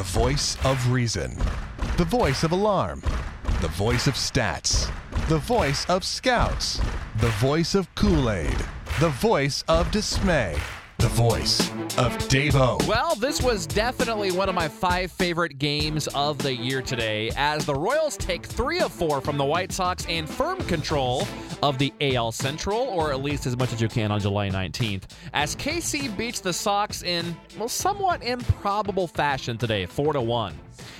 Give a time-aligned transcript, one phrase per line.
[0.00, 1.36] The voice of reason.
[1.98, 3.02] The voice of alarm.
[3.60, 4.90] The voice of stats.
[5.28, 6.80] The voice of scouts.
[7.18, 8.56] The voice of Kool Aid.
[8.98, 10.56] The voice of dismay.
[11.00, 12.86] The voice of Davo.
[12.86, 17.64] Well, this was definitely one of my five favorite games of the year today, as
[17.64, 21.26] the Royals take three of four from the White Sox and firm control
[21.62, 25.04] of the AL Central, or at least as much as you can on July 19th,
[25.32, 30.54] as KC beats the Sox in, well, somewhat improbable fashion today, 4 to 1.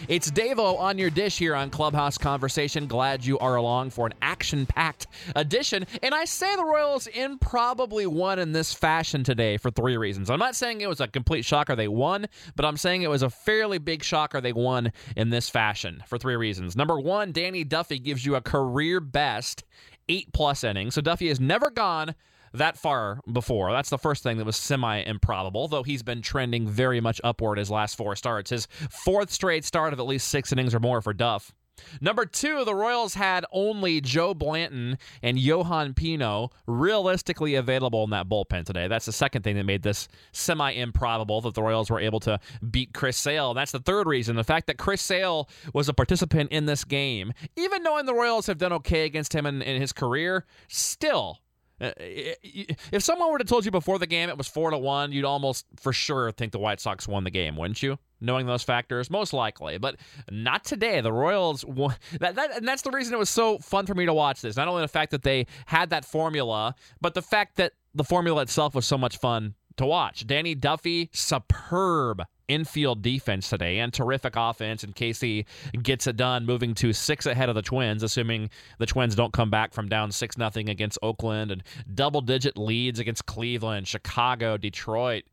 [0.09, 2.87] It's Davo on your dish here on Clubhouse Conversation.
[2.87, 5.06] Glad you are along for an action packed
[5.37, 5.87] edition.
[6.02, 10.30] And I say the Royals improbably won in this fashion today for three reasons.
[10.30, 12.26] I'm not saying it was a complete shocker they won,
[12.56, 16.18] but I'm saying it was a fairly big shocker they won in this fashion for
[16.18, 16.76] three reasons.
[16.76, 19.64] Number one, Danny Duffy gives you a career best
[20.08, 20.94] eight plus innings.
[20.94, 22.14] So Duffy has never gone
[22.52, 23.72] that far before.
[23.72, 27.58] That's the first thing that was semi improbable, though he's been trending very much upward
[27.58, 28.50] his last four starts.
[28.50, 31.52] His fourth straight start of at least six innings or more for Duff.
[32.01, 38.28] Number two, the Royals had only Joe Blanton and Yohan Pino realistically available in that
[38.28, 38.89] bullpen today.
[38.89, 42.39] That's the second thing that made this semi improbable that the Royals were able to
[42.70, 43.55] beat Chris Sale.
[43.55, 44.37] That's the third reason.
[44.37, 48.47] The fact that Chris Sale was a participant in this game, even knowing the Royals
[48.47, 51.41] have done okay against him in, in his career, still
[51.81, 55.12] uh, if someone were to told you before the game it was four to one,
[55.12, 57.98] you'd almost for sure think the White Sox won the game, wouldn't you?
[58.20, 59.96] Knowing those factors, most likely, but
[60.30, 61.00] not today.
[61.00, 61.94] The Royals won.
[62.20, 64.56] That, that and that's the reason it was so fun for me to watch this.
[64.56, 68.42] Not only the fact that they had that formula, but the fact that the formula
[68.42, 70.26] itself was so much fun to watch.
[70.26, 74.82] Danny Duffy, superb infield defense today and terrific offense.
[74.82, 75.46] And KC
[75.82, 79.50] gets it done, moving to six ahead of the Twins, assuming the Twins don't come
[79.50, 81.62] back from down six nothing against Oakland and
[81.94, 85.24] double digit leads against Cleveland, Chicago, Detroit.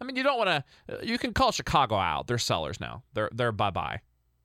[0.00, 0.64] I mean, you don't want to.
[0.94, 2.26] Uh, you can call Chicago out.
[2.26, 3.02] They're sellers now.
[3.14, 4.00] They're they're bye bye.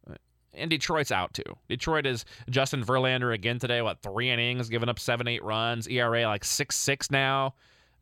[0.09, 0.15] Uh,
[0.53, 1.43] and Detroit's out too.
[1.69, 3.81] Detroit is Justin Verlander again today.
[3.81, 5.87] What three innings, giving up seven, eight runs.
[5.87, 7.53] ERA like six six now.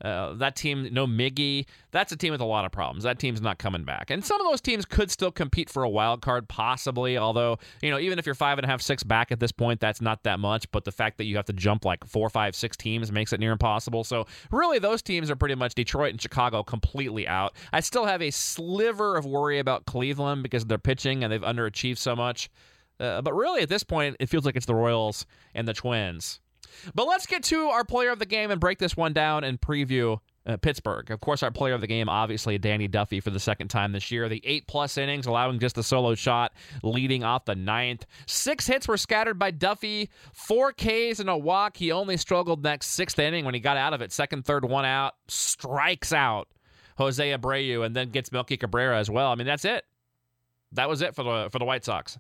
[0.03, 1.65] Uh, that team, no Miggy.
[1.91, 3.03] That's a team with a lot of problems.
[3.03, 4.09] That team's not coming back.
[4.09, 7.17] And some of those teams could still compete for a wild card, possibly.
[7.17, 9.79] Although, you know, even if you're five and a half, six back at this point,
[9.79, 10.69] that's not that much.
[10.71, 13.39] But the fact that you have to jump like four, five, six teams makes it
[13.39, 14.03] near impossible.
[14.03, 17.53] So, really, those teams are pretty much Detroit and Chicago completely out.
[17.71, 21.97] I still have a sliver of worry about Cleveland because they're pitching and they've underachieved
[21.97, 22.49] so much.
[22.99, 25.25] Uh, but really, at this point, it feels like it's the Royals
[25.55, 26.41] and the Twins.
[26.93, 29.59] But let's get to our player of the game and break this one down and
[29.59, 31.09] preview uh, Pittsburgh.
[31.11, 34.11] Of course, our player of the game, obviously, Danny Duffy for the second time this
[34.11, 34.27] year.
[34.27, 38.05] The eight plus innings, allowing just a solo shot, leading off the ninth.
[38.27, 41.77] Six hits were scattered by Duffy, four Ks and a walk.
[41.77, 44.11] He only struggled next sixth inning when he got out of it.
[44.11, 46.49] Second, third, one out, strikes out
[46.97, 49.31] Jose Abreu, and then gets Melky Cabrera as well.
[49.31, 49.83] I mean, that's it.
[50.73, 52.17] That was it for the for the White Sox.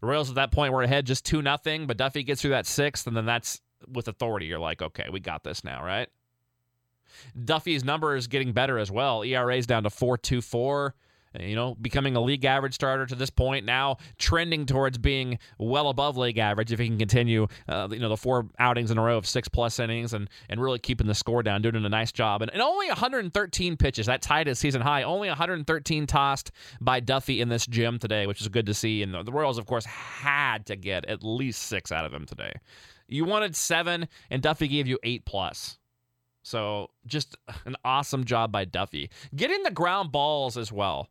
[0.00, 2.66] The Royals at that point were ahead just 2 nothing, but Duffy gets through that
[2.66, 4.46] sixth, and then that's with authority.
[4.46, 6.08] You're like, okay, we got this now, right?
[7.42, 9.22] Duffy's number is getting better as well.
[9.24, 10.92] ERA is down to 4.24
[11.40, 15.88] you know, becoming a league average starter to this point, now trending towards being well
[15.88, 19.02] above league average if he can continue, uh, you know, the four outings in a
[19.02, 22.12] row of six plus innings and, and really keeping the score down, doing a nice
[22.12, 22.42] job.
[22.42, 27.40] And, and only 113 pitches, that tied his season high, only 113 tossed by Duffy
[27.40, 29.02] in this gym today, which is good to see.
[29.02, 32.52] And the Royals, of course, had to get at least six out of him today.
[33.08, 35.78] You wanted seven, and Duffy gave you eight plus.
[36.42, 39.10] So just an awesome job by Duffy.
[39.34, 41.08] Getting the ground balls as well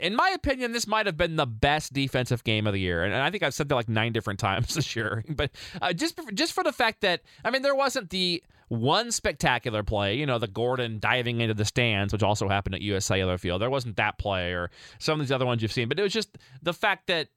[0.00, 3.14] in my opinion, this might have been the best defensive game of the year, and
[3.14, 5.24] I think I've said that like nine different times this year.
[5.28, 5.50] But
[5.80, 10.16] uh, just just for the fact that I mean, there wasn't the one spectacular play,
[10.16, 13.62] you know, the Gordon diving into the stands, which also happened at US Cellular Field.
[13.62, 16.12] There wasn't that play or some of these other ones you've seen, but it was
[16.12, 17.28] just the fact that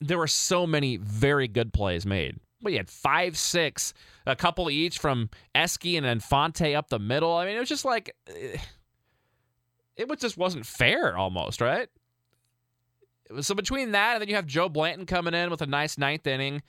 [0.00, 2.38] there were so many very good plays made.
[2.62, 3.92] We had five, six,
[4.26, 7.32] a couple each from Eske and Infante up the middle.
[7.34, 8.14] I mean, it was just like.
[9.96, 11.88] It was just wasn't fair almost, right?
[13.40, 16.26] So between that and then you have Joe Blanton coming in with a nice ninth
[16.26, 16.62] inning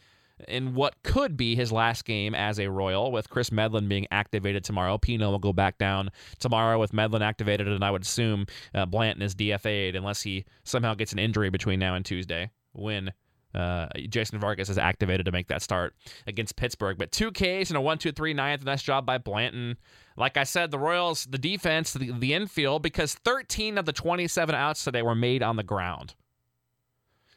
[0.48, 4.64] in what could be his last game as a Royal, with Kris Medlen being activated
[4.64, 4.98] tomorrow.
[4.98, 9.22] Pino will go back down tomorrow with Medlen activated, and I would assume uh, Blanton
[9.22, 13.14] is DFA'd unless he somehow gets an injury between now and Tuesday when
[13.56, 15.96] uh, Jason Vargas is activated to make that start
[16.28, 16.98] against Pittsburgh.
[16.98, 18.64] But two Ks and a one, two, three, ninth.
[18.64, 19.78] Nice job by Blanton.
[20.18, 24.56] Like I said, the Royals, the defense, the, the infield, because 13 of the 27
[24.56, 26.16] outs today were made on the ground.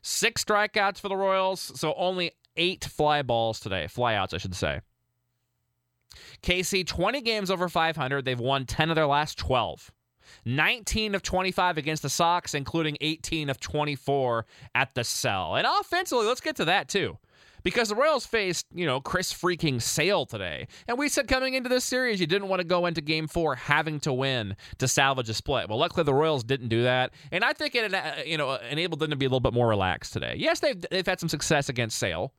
[0.03, 4.81] Six strikeouts for the Royals, so only eight fly balls today, flyouts, I should say.
[6.43, 8.25] KC, 20 games over 500.
[8.25, 9.91] They've won 10 of their last 12.
[10.45, 15.57] 19 of 25 against the Sox, including 18 of 24 at the cell.
[15.57, 17.19] And offensively, let's get to that too
[17.63, 20.69] because the Royals faced, you know, Chris freaking Sale today.
[20.87, 23.55] And we said coming into this series, you didn't want to go into game four
[23.55, 25.69] having to win to salvage a split.
[25.69, 27.13] Well, luckily the Royals didn't do that.
[27.33, 29.69] And I think it, uh, you know, enabled them to be a little bit more
[29.69, 30.35] relaxed today.
[30.39, 32.33] Yes, they've, they've had some success against Sale,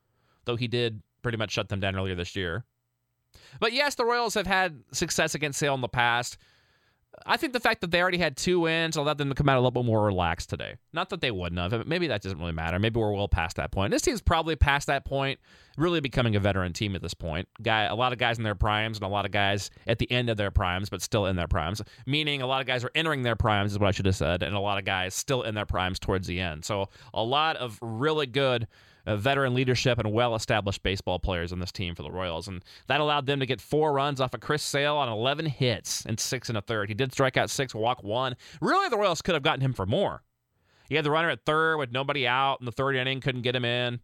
[0.44, 2.64] though he did pretty much shut them down earlier this year.
[3.58, 6.38] But yes, the Royals have had success against Sale in the past.
[7.26, 9.56] I think the fact that they already had two wins allowed them to come out
[9.56, 10.76] a little bit more relaxed today.
[10.92, 11.86] Not that they wouldn't have.
[11.86, 12.78] Maybe that doesn't really matter.
[12.78, 13.90] Maybe we're well past that point.
[13.90, 15.40] This team's probably past that point,
[15.76, 17.48] really becoming a veteran team at this point.
[17.62, 20.10] Guy, a lot of guys in their primes and a lot of guys at the
[20.10, 21.82] end of their primes, but still in their primes.
[22.06, 24.42] Meaning a lot of guys are entering their primes, is what I should have said,
[24.42, 26.64] and a lot of guys still in their primes towards the end.
[26.64, 28.68] So a lot of really good
[29.06, 32.48] uh, veteran leadership and well established baseball players on this team for the Royals.
[32.48, 36.04] And that allowed them to get four runs off of Chris Sale on 11 hits
[36.06, 36.88] and six and a third.
[36.88, 38.36] He did strike out six, walk one.
[38.60, 40.22] Really, the Royals could have gotten him for more.
[40.88, 43.54] He had the runner at third with nobody out in the third inning, couldn't get
[43.54, 44.00] him in.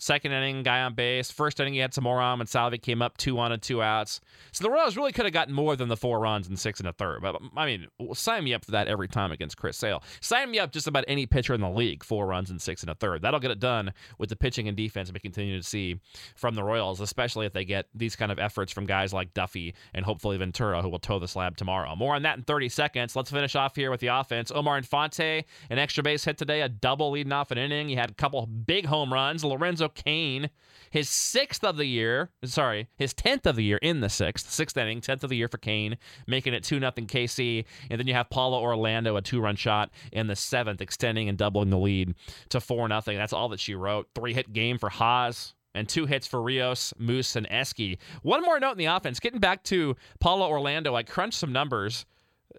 [0.00, 1.30] Second inning, guy on base.
[1.30, 3.82] First inning, he had some more on and Salvi came up two on and two
[3.82, 4.22] outs.
[4.50, 6.88] So the Royals really could have gotten more than the four runs and six and
[6.88, 7.20] a third.
[7.20, 10.02] But I mean, sign me up for that every time against Chris Sale.
[10.22, 12.88] Sign me up just about any pitcher in the league, four runs and six and
[12.88, 13.20] a third.
[13.20, 16.00] That'll get it done with the pitching and defense we continue to see
[16.34, 19.74] from the Royals, especially if they get these kind of efforts from guys like Duffy
[19.92, 21.94] and hopefully Ventura, who will toe the slab tomorrow.
[21.94, 23.14] More on that in 30 seconds.
[23.14, 24.50] Let's finish off here with the offense.
[24.50, 27.90] Omar Infante, an extra base hit today, a double leading off an inning.
[27.90, 29.44] He had a couple big home runs.
[29.44, 30.50] Lorenzo Cain
[30.90, 34.76] his sixth of the year, sorry, his 10th of the year in the sixth, sixth
[34.76, 35.96] inning, 10th of the year for Cain,
[36.26, 37.64] making it 2 0 KC.
[37.88, 41.38] And then you have Paulo Orlando, a two run shot in the seventh, extending and
[41.38, 42.14] doubling the lead
[42.48, 43.00] to 4 0.
[43.06, 44.08] That's all that she wrote.
[44.14, 47.96] Three hit game for Hos and two hits for Rios, Moose, and Eske.
[48.22, 49.20] One more note in the offense.
[49.20, 52.04] Getting back to Paulo Orlando, I crunched some numbers.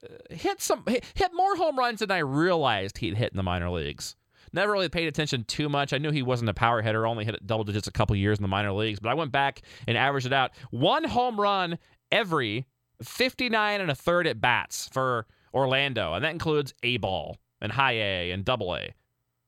[0.02, 3.44] Uh, hit some hit, hit more home runs than I realized he'd hit in the
[3.44, 4.16] minor leagues.
[4.54, 5.94] Never really paid attention too much.
[5.94, 8.42] I knew he wasn't a power hitter, only hit double digits a couple years in
[8.42, 10.52] the minor leagues, but I went back and averaged it out.
[10.72, 11.78] One home run
[12.12, 12.66] every
[13.02, 17.94] 59 and a third at bats for Orlando, and that includes A ball and high
[17.94, 18.94] A and double A.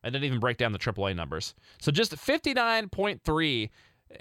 [0.06, 1.54] I didn't even break down the triple A numbers.
[1.80, 3.70] So just 59.3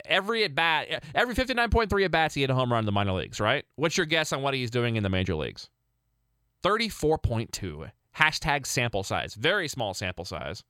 [0.05, 3.13] every at bat, every 59.3 at bats, he hit a home run in the minor
[3.13, 3.65] leagues, right?
[3.77, 5.69] What's your guess on what he's doing in the major leagues?
[6.65, 7.91] 34.2.
[8.17, 9.35] Hashtag sample size.
[9.35, 10.63] Very small sample size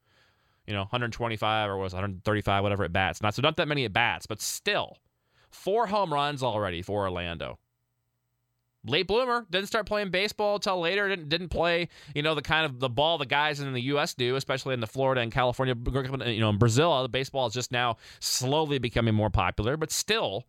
[0.72, 3.20] you know, 125 or was 135, whatever at bats.
[3.20, 4.96] Not so not that many at bats, but still,
[5.50, 7.58] four home runs already for Orlando.
[8.86, 11.10] Late bloomer didn't start playing baseball until later.
[11.10, 14.14] Didn't didn't play you know the kind of the ball the guys in the U.S.
[14.14, 15.74] do, especially in the Florida and California.
[15.76, 20.46] You know, in Brazil, the baseball is just now slowly becoming more popular, but still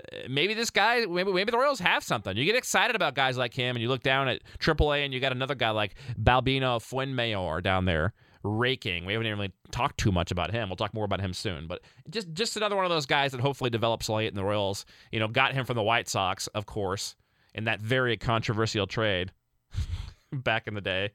[0.00, 2.36] uh, maybe this guy, maybe, maybe the Royals have something.
[2.36, 5.18] You get excited about guys like him, and you look down at AAA, and you
[5.18, 8.14] got another guy like Balbino Fuenmayor down there
[8.46, 9.04] raking.
[9.04, 10.68] We haven't even really talked too much about him.
[10.68, 11.66] We'll talk more about him soon.
[11.66, 14.86] But just just another one of those guys that hopefully develops late in the Royals.
[15.12, 17.16] You know, got him from the White Sox, of course,
[17.54, 19.32] in that very controversial trade
[20.32, 21.10] back in the day.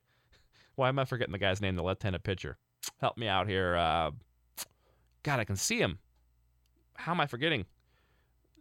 [0.75, 2.57] Why am I forgetting the guy's name, the left-handed pitcher?
[2.99, 3.75] Help me out here.
[3.75, 4.11] Uh,
[5.23, 5.99] God, I can see him.
[6.95, 7.65] How am I forgetting?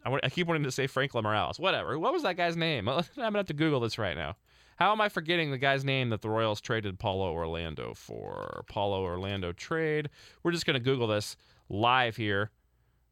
[0.04, 1.58] I, I keep wanting to say Franklin Morales.
[1.58, 1.98] Whatever.
[1.98, 2.88] What was that guy's name?
[2.88, 4.36] I'm gonna have to Google this right now.
[4.80, 8.64] How am I forgetting the guy's name that the Royals traded Paulo Orlando for?
[8.66, 10.08] Paulo Orlando trade.
[10.42, 11.36] We're just going to Google this
[11.68, 12.50] live here.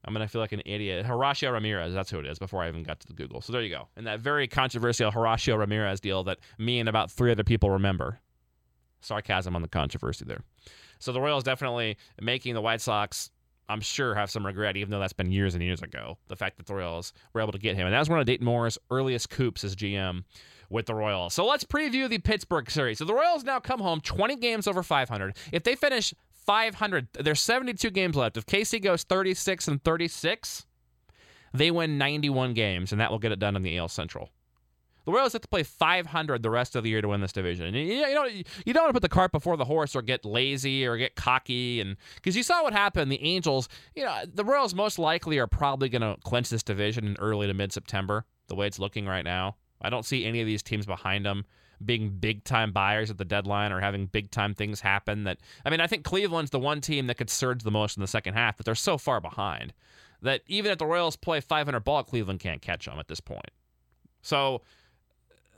[0.02, 1.04] I'm going to feel like an idiot.
[1.04, 3.42] Horacio Ramirez, that's who it is before I even got to the Google.
[3.42, 3.88] So there you go.
[3.96, 8.18] And that very controversial Horacio Ramirez deal that me and about three other people remember.
[9.02, 10.40] Sarcasm on the controversy there.
[11.00, 13.30] So the Royals definitely making the White Sox
[13.68, 16.16] I'm sure have some regret, even though that's been years and years ago.
[16.28, 18.24] The fact that the Royals were able to get him, and that was one of
[18.24, 20.24] Dayton Moore's earliest coups as GM
[20.70, 21.34] with the Royals.
[21.34, 22.98] So let's preview the Pittsburgh series.
[22.98, 25.36] So the Royals now come home 20 games over 500.
[25.52, 26.14] If they finish
[26.46, 28.36] 500, there's 72 games left.
[28.36, 30.66] If KC goes 36 and 36,
[31.54, 34.30] they win 91 games, and that will get it done in the AL Central.
[35.08, 37.72] The Royals have to play 500 the rest of the year to win this division.
[37.72, 40.22] You, you know, you don't want to put the cart before the horse or get
[40.22, 43.10] lazy or get cocky, and because you saw what happened.
[43.10, 47.06] The Angels, you know, the Royals most likely are probably going to clinch this division
[47.06, 48.26] in early to mid September.
[48.48, 49.56] The way it's looking right now.
[49.80, 51.44] I don't see any of these teams behind them
[51.84, 55.70] being big time buyers at the deadline or having big time things happen that I
[55.70, 58.34] mean I think Cleveland's the one team that could surge the most in the second
[58.34, 59.72] half but they're so far behind
[60.22, 63.50] that even if the Royals play 500 ball Cleveland can't catch them at this point.
[64.22, 64.62] So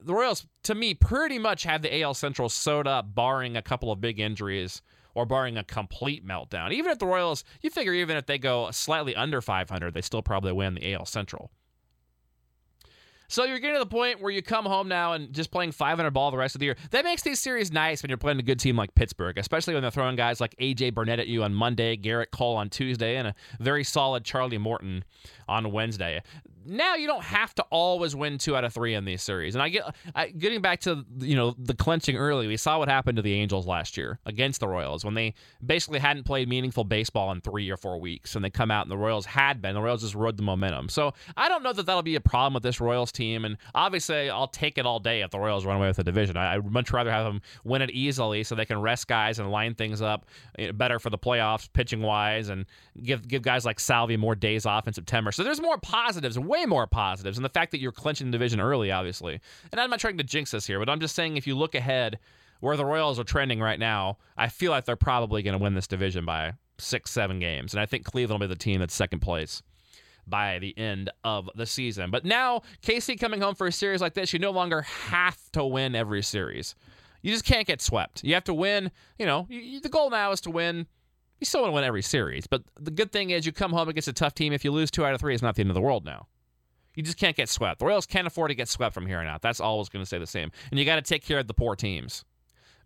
[0.02, 3.90] the Royals to me pretty much have the AL Central sewed up barring a couple
[3.90, 4.82] of big injuries
[5.14, 6.72] or barring a complete meltdown.
[6.72, 10.22] Even if the Royals, you figure even if they go slightly under 500, they still
[10.22, 11.50] probably win the AL Central.
[13.30, 16.10] So you're getting to the point where you come home now and just playing 500
[16.10, 16.76] ball the rest of the year.
[16.90, 19.82] That makes these series nice when you're playing a good team like Pittsburgh, especially when
[19.82, 23.28] they're throwing guys like AJ Burnett at you on Monday, Gerrit Cole on Tuesday, and
[23.28, 25.04] a very solid Charlie Morton
[25.48, 26.22] on Wednesday
[26.66, 29.54] now you don't have to always win two out of three in these series.
[29.54, 32.46] And I get I, getting back to you know the clenching early.
[32.46, 35.98] We saw what happened to the Angels last year against the Royals when they basically
[35.98, 38.98] hadn't played meaningful baseball in three or four weeks, and they come out and the
[38.98, 39.74] Royals had been.
[39.74, 40.88] The Royals just rode the momentum.
[40.88, 43.44] So I don't know that that'll be a problem with this Royals team.
[43.44, 46.36] And obviously, I'll take it all day if the Royals run away with the division.
[46.36, 49.50] I, would much rather have them win it easily so they can rest guys and
[49.50, 50.26] line things up
[50.74, 52.66] better for the playoffs, pitching wise, and
[53.02, 55.32] give give guys like Salvi more days off in September.
[55.32, 58.60] So there's more positives, way more positives, and the fact that you're clinching the division
[58.60, 59.40] early, obviously.
[59.70, 61.74] And I'm not trying to jinx this here, but I'm just saying if you look
[61.74, 62.18] ahead
[62.58, 65.74] where the Royals are trending right now, I feel like they're probably going to win
[65.74, 68.94] this division by six, seven games, and I think Cleveland will be the team that's
[68.94, 69.62] second place
[70.26, 72.10] by the end of the season.
[72.10, 75.64] But now, KC coming home for a series like this, you no longer have to
[75.64, 76.74] win every series.
[77.22, 78.24] You just can't get swept.
[78.24, 78.90] You have to win.
[79.18, 80.86] You know, you, the goal now is to win
[81.40, 83.88] you still want to win every series, but the good thing is you come home
[83.88, 84.52] against a tough team.
[84.52, 86.26] If you lose two out of three, it's not the end of the world now.
[87.00, 87.78] You just can't get swept.
[87.78, 89.40] The Royals can't afford to get swept from here on out.
[89.40, 90.52] That's always going to stay the same.
[90.70, 92.26] And you got to take care of the poor teams.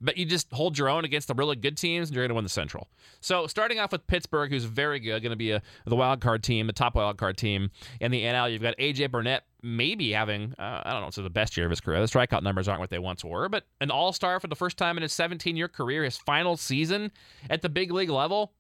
[0.01, 2.37] But you just hold your own against the really good teams, and you're going to
[2.37, 2.87] win the Central.
[3.21, 6.45] So starting off with Pittsburgh, who's very good, going to be a, the wild card
[6.45, 8.53] team, the top wild card team in the NL.
[8.53, 11.71] You've got AJ Burnett, maybe having uh, I don't know, so the best year of
[11.71, 11.99] his career.
[11.99, 14.77] The strikeout numbers aren't what they once were, but an All Star for the first
[14.77, 17.11] time in his 17 year career, his final season
[17.51, 18.53] at the big league level.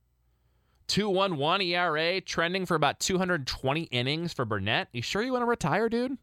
[0.88, 4.88] 2.11 ERA, trending for about 220 innings for Burnett.
[4.92, 6.18] You sure you want to retire, dude?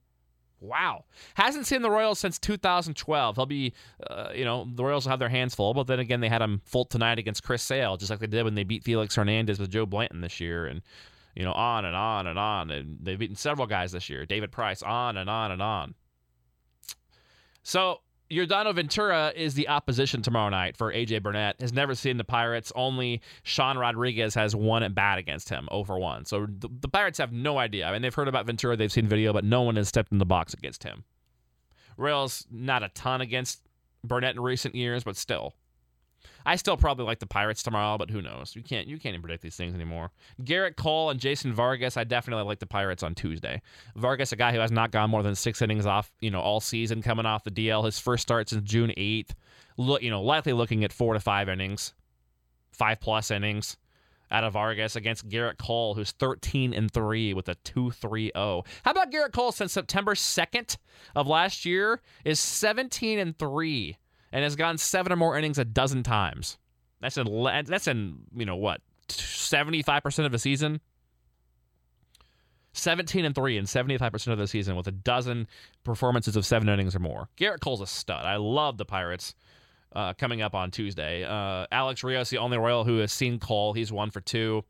[0.60, 1.06] Wow.
[1.34, 3.36] Hasn't seen the Royals since 2012.
[3.36, 3.74] He'll be,
[4.08, 6.42] uh, you know, the Royals will have their hands full, but then again, they had
[6.42, 9.60] him full tonight against Chris Sale, just like they did when they beat Felix Hernandez
[9.60, 10.68] with Joe Blanton this year.
[10.68, 10.84] And,
[11.36, 12.70] you know, on and on and on.
[12.70, 14.26] And they've beaten several guys this year.
[14.28, 15.96] David Price, on and on and on.
[17.64, 18.02] So
[18.32, 21.60] Yordano Ventura is the opposition tomorrow night for AJ Burnett.
[21.60, 22.72] Has never seen the Pirates.
[22.76, 26.24] Only Sean Rodriguez has one at bat against him, over one.
[26.24, 27.86] So the, the, Pirates have no idea.
[27.86, 30.18] I mean, they've heard about Ventura, they've seen video, but no one has stepped in
[30.18, 31.04] the box against him.
[31.98, 33.68] Royals not a ton against
[34.04, 35.54] Burnett in recent years, but still.
[36.46, 38.56] I still probably like the Pirates tomorrow, but who knows?
[38.56, 40.12] You can't you can't even predict these things anymore.
[40.42, 43.62] Gerrit Cole and Jason Vargas, I definitely like the Pirates on Tuesday.
[43.96, 46.60] Vargas, a guy who has not gone more than six innings off, you know, all
[46.60, 47.86] season, coming off the DL.
[47.86, 49.36] His first start since June eighth.
[49.78, 51.94] Look, you know, likely looking at four to five innings,
[52.72, 53.78] five plus innings
[54.32, 58.66] out of Vargas against Gerrit Cole, who's 13 and 3 with a 2-3-0.
[58.84, 60.78] How about Gerrit Cole since September 2nd
[61.16, 63.98] of last year is 17 and 3
[64.32, 66.58] and has gone seven or more innings a dozen times.
[67.00, 67.26] That's in
[67.68, 70.82] that's in you know what seventy five percent of the season.
[72.74, 75.46] 17 and 3 in 75% of the season with a dozen
[75.84, 77.28] performances of seven innings or more.
[77.38, 78.26] Gerrit Cole's a stud.
[78.26, 79.36] I love the Pirates
[79.94, 81.24] uh, coming up on Tuesday.
[81.24, 83.74] Uh, Alex Rios, the only Royal who has seen Cole.
[83.74, 84.64] He's one for two.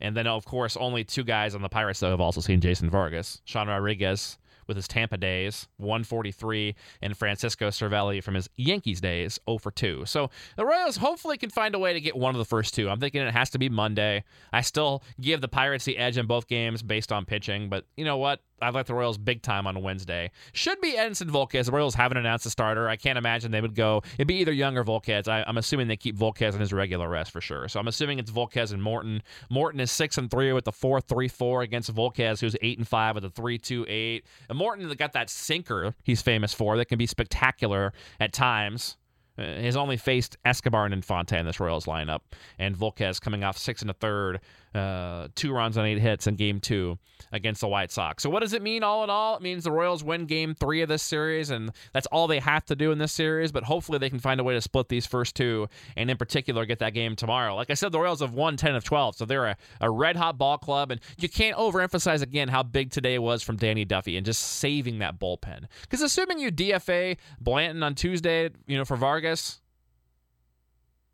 [0.00, 2.90] And then, of course, only two guys on the Pirates that have also seen Jason
[2.90, 3.40] Vargas.
[3.44, 9.58] Sean Rodriguez with his Tampa days, 143, and Francisco Cervelli from his Yankees days, 0
[9.58, 10.04] for 2.
[10.06, 12.88] So the Royals hopefully can find a way to get one of the first two.
[12.88, 14.24] I'm thinking it has to be Monday.
[14.52, 18.04] I still give the Pirates the edge in both games based on pitching, but you
[18.04, 18.40] know what?
[18.60, 20.30] I like the Royals big time on Wednesday.
[20.52, 21.66] Should be Edinson Volquez.
[21.66, 22.88] The Royals haven't announced a starter.
[22.88, 24.02] I can't imagine they would go.
[24.14, 25.28] It'd be either Young or Volquez.
[25.28, 27.68] I, am assuming they keep Volquez in his regular rest for sure.
[27.68, 29.22] So I'm assuming it's Volquez and Morton.
[29.50, 32.88] Morton is six and three with the four three four against Volquez, who's eight and
[32.88, 34.24] five with a three two eight.
[34.48, 38.96] And Morton got that sinker he's famous for that can be spectacular at times.
[39.38, 42.20] Uh, he's only faced Escobar and Infante in this Royals lineup,
[42.58, 44.40] and Volquez coming off six and a third
[44.76, 46.98] uh, two runs on eight hits in game two
[47.32, 48.22] against the White Sox.
[48.22, 49.36] So, what does it mean all in all?
[49.36, 52.64] It means the Royals win game three of this series, and that's all they have
[52.66, 53.52] to do in this series.
[53.52, 56.66] But hopefully, they can find a way to split these first two, and in particular,
[56.66, 57.54] get that game tomorrow.
[57.54, 60.16] Like I said, the Royals have won 10 of 12, so they're a, a red
[60.16, 64.16] hot ball club, and you can't overemphasize again how big today was from Danny Duffy
[64.16, 65.66] and just saving that bullpen.
[65.82, 69.60] Because assuming you DFA Blanton on Tuesday, you know, for Vargas,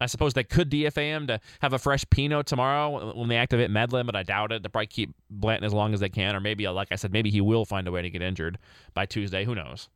[0.02, 3.71] I suppose they could DFA him to have a fresh Pino tomorrow when they activate
[3.71, 4.62] Medlen, but I doubt it.
[4.62, 7.30] They'll probably keep Blanton as long as they can, or maybe, like I said, maybe
[7.30, 8.59] he will find a way to get injured
[8.94, 9.44] by Tuesday.
[9.44, 9.88] Who knows?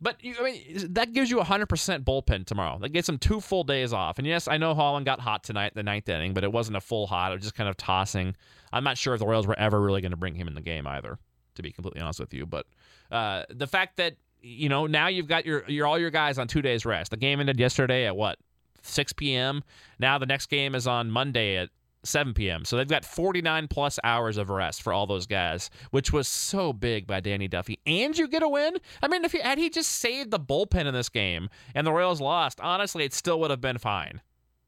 [0.00, 2.76] But I mean, that gives you a 100% bullpen tomorrow.
[2.80, 4.18] That gets them two full days off.
[4.18, 6.80] And yes, I know Holland got hot tonight, the ninth inning, but it wasn't a
[6.80, 7.30] full hot.
[7.30, 8.34] It was just kind of tossing.
[8.72, 10.60] I'm not sure if the Royals were ever really going to bring him in the
[10.60, 11.18] game either,
[11.54, 12.46] to be completely honest with you.
[12.46, 12.66] But
[13.12, 16.48] uh, the fact that you know now you've got your your all your guys on
[16.48, 17.12] two days rest.
[17.12, 18.38] The game ended yesterday at what
[18.82, 19.62] 6 p.m.
[19.98, 21.70] Now the next game is on Monday at
[22.04, 22.64] 7 p.m.
[22.64, 26.72] So they've got 49 plus hours of rest for all those guys, which was so
[26.72, 27.78] big by Danny Duffy.
[27.86, 28.76] And you get a win.
[29.02, 31.92] I mean, if he had he just saved the bullpen in this game and the
[31.92, 34.20] Royals lost, honestly, it still would have been fine.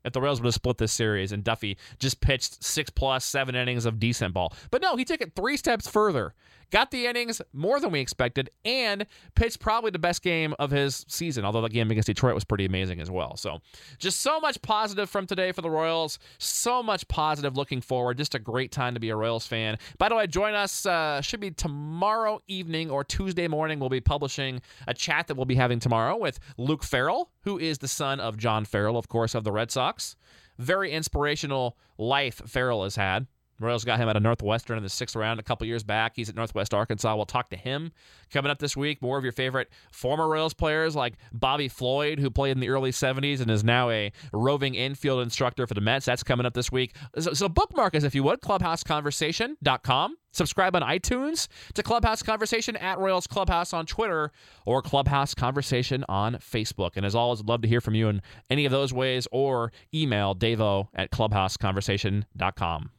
[0.05, 3.55] If the Royals would have split this series and Duffy just pitched six plus seven
[3.55, 4.53] innings of decent ball.
[4.71, 6.35] But no, he took it three steps further
[6.75, 11.07] got the innings more than we expected, and pitched probably the best game of his
[11.07, 13.37] season, although the game against Detroit was pretty amazing as well.
[13.37, 13.61] So
[13.99, 16.19] just so much positive from today for the Royals.
[16.39, 18.19] So much positive looking forward.
[18.19, 19.79] Just a great time to be a Royals fan.
[19.99, 23.79] By the way, join us, uh, should be tomorrow evening or Tuesday morning.
[23.79, 27.79] We'll be publishing a chat that we'll be having tomorrow with Luke Farrell, who is
[27.79, 30.17] the son of John Farrell, of course, of the Red Sox.
[30.59, 33.29] Very inspirational life Farrell has had.
[33.61, 36.13] Royals got him out of Northwestern in the sixth round a couple years back.
[36.17, 37.15] He's at Northwest Arkansas.
[37.15, 37.93] We'll talk to him
[38.33, 39.01] coming up this week.
[39.01, 42.91] More of your favorite former Royals players like Bobby Floyd, who played in the early
[42.91, 46.07] 70s and is now a roving infield instructor for the Mets.
[46.07, 46.97] That's coming up this week.
[47.19, 50.17] So, so bookmark us, if you would, clubhouseconversation.com.
[50.35, 54.33] Subscribe on iTunes to Clubhouse Conversation at Royals Clubhouse on Twitter
[54.67, 56.93] or Clubhouse Conversation on Facebook.
[56.97, 58.21] And as always, I'd love to hear from you in
[58.51, 62.91] any of those ways or email davo at clubhouseconversation.com.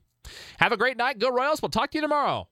[0.59, 1.19] Have a great night.
[1.19, 1.61] Go Royals.
[1.61, 2.47] We'll talk to you tomorrow.